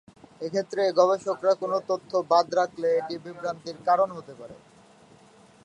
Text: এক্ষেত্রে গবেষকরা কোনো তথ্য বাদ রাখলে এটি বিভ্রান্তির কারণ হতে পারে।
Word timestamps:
এক্ষেত্রে 0.41 0.83
গবেষকরা 0.99 1.53
কোনো 1.53 1.77
তথ্য 1.89 2.11
বাদ 2.31 2.47
রাখলে 2.59 2.87
এটি 2.99 3.15
বিভ্রান্তির 3.25 3.77
কারণ 3.87 4.09
হতে 4.17 4.33
পারে। 4.39 4.55